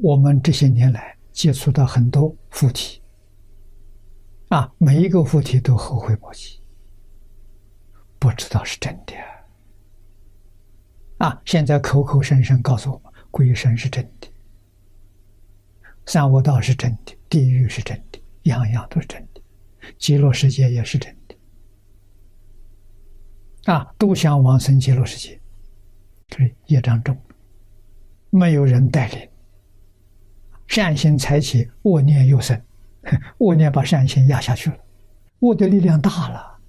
[0.00, 3.02] 我们这些年来接触到很多附体，
[4.48, 6.60] 啊，每一个附体都后悔莫及，
[8.16, 9.14] 不知道是真的。
[11.18, 14.28] 啊，现在口口声声告诉我们，鬼神是真的，
[16.06, 19.40] 三恶道是真的，地狱是真的，样样都是真的，
[19.98, 21.34] 极乐世界也是真的。
[23.72, 25.40] 啊，都想往生极乐世界，
[26.28, 27.20] 这是业障重，
[28.30, 29.28] 没有人带领。
[30.68, 32.62] 善心才起，恶念又生，
[33.38, 34.78] 恶念把善心压下去了，
[35.40, 36.60] 恶的力量大了，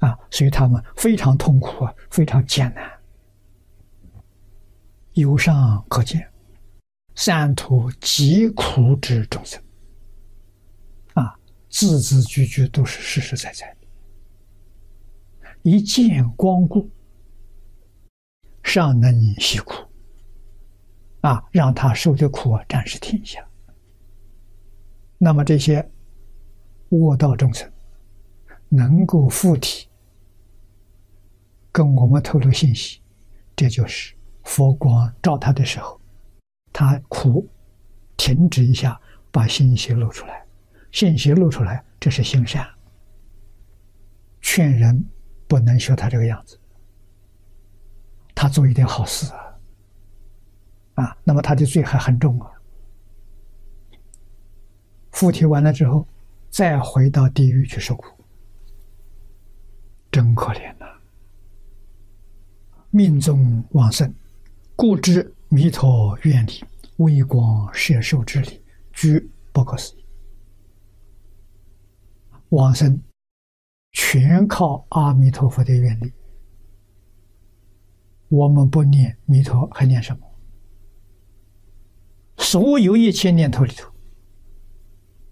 [0.00, 2.90] 啊，所以他们非常痛苦啊，非常艰难。
[5.14, 6.28] 由上可见，
[7.14, 9.62] 三途极苦之众生，
[11.14, 11.34] 啊，
[11.68, 13.86] 字字句句都是实实在在的。
[15.62, 16.88] 一见光顾，
[18.62, 19.89] 尚能息苦。
[21.20, 23.46] 啊，让他受的苦，暂时停下。
[25.18, 25.86] 那么这些
[26.90, 27.70] 卧道众生
[28.68, 29.88] 能够附体，
[31.70, 33.02] 跟我们透露信息，
[33.54, 36.00] 这就是佛光照他的时候，
[36.72, 37.46] 他苦
[38.16, 38.98] 停止一下，
[39.30, 40.42] 把信息露出来，
[40.90, 42.66] 信息露出来，这是行善。
[44.40, 45.04] 劝人
[45.46, 46.58] 不能学他这个样子，
[48.34, 49.49] 他做一点好事啊。
[51.00, 52.50] 啊，那么他的罪还很重啊！
[55.12, 56.06] 附体完了之后，
[56.50, 58.22] 再回到地狱去受苦，
[60.10, 60.86] 真可怜呐、
[62.90, 64.12] 命中往生，
[64.76, 66.64] 故知弥陀愿力、
[66.98, 68.62] 微光摄受之力，
[68.92, 70.04] 居不可思议。
[72.50, 73.02] 往生
[73.92, 76.12] 全靠阿弥陀佛的愿力，
[78.28, 80.29] 我们不念弥陀，还念什么？
[82.50, 83.88] 所有一切念头里头，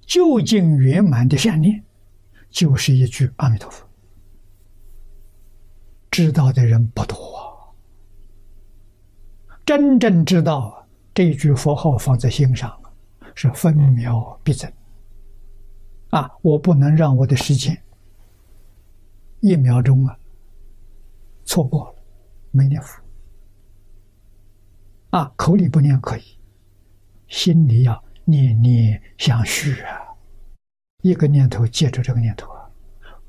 [0.00, 1.84] 究竟圆满的善念，
[2.50, 3.88] 就是一句阿弥陀佛。
[6.10, 7.72] 知道的人不多，
[9.64, 12.76] 真正知道这句佛号放在心上，
[13.36, 14.68] 是分秒必争。
[16.10, 17.80] 啊，我不能让我的时间
[19.38, 20.18] 一秒钟啊
[21.44, 21.94] 错过了，
[22.50, 23.00] 没念佛。
[25.10, 26.22] 啊，口里不念可以。
[27.34, 29.98] 心里要念念相续啊，
[31.02, 32.62] 一个念头接着这个念头啊，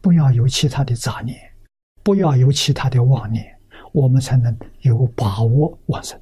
[0.00, 1.38] 不要有其他的杂念，
[2.02, 3.54] 不要有其他的妄念，
[3.92, 6.18] 我们才能有把握往生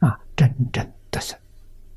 [0.00, 1.36] 啊，真正的生。